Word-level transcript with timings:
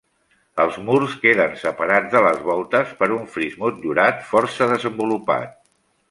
Els 0.61 0.77
murs 0.85 1.11
queden 1.25 1.51
separats 1.63 2.09
de 2.15 2.23
les 2.27 2.41
voltes 2.47 2.95
per 3.01 3.09
un 3.17 3.27
fris 3.35 3.59
motllurat 3.65 4.23
força 4.31 4.69
desenvolupat. 4.73 5.53